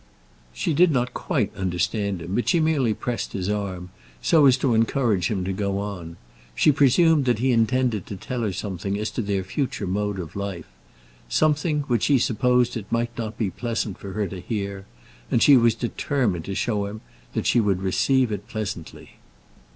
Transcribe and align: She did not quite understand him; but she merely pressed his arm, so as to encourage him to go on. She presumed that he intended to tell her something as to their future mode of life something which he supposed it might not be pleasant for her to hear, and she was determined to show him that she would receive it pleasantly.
She 0.51 0.73
did 0.73 0.89
not 0.91 1.13
quite 1.13 1.55
understand 1.55 2.23
him; 2.23 2.33
but 2.33 2.49
she 2.49 2.59
merely 2.59 2.91
pressed 2.95 3.33
his 3.33 3.47
arm, 3.49 3.91
so 4.19 4.47
as 4.47 4.57
to 4.57 4.73
encourage 4.73 5.27
him 5.29 5.45
to 5.45 5.53
go 5.53 5.77
on. 5.77 6.17
She 6.55 6.71
presumed 6.71 7.25
that 7.25 7.37
he 7.37 7.51
intended 7.51 8.07
to 8.07 8.15
tell 8.15 8.41
her 8.41 8.51
something 8.51 8.97
as 8.97 9.11
to 9.11 9.21
their 9.21 9.43
future 9.43 9.85
mode 9.85 10.17
of 10.17 10.35
life 10.35 10.65
something 11.29 11.81
which 11.81 12.07
he 12.07 12.17
supposed 12.17 12.75
it 12.75 12.91
might 12.91 13.15
not 13.15 13.37
be 13.37 13.51
pleasant 13.51 13.99
for 13.99 14.13
her 14.13 14.25
to 14.25 14.41
hear, 14.41 14.87
and 15.29 15.43
she 15.43 15.55
was 15.55 15.75
determined 15.75 16.45
to 16.45 16.55
show 16.55 16.87
him 16.87 17.01
that 17.33 17.45
she 17.45 17.59
would 17.59 17.83
receive 17.83 18.31
it 18.31 18.47
pleasantly. 18.47 19.17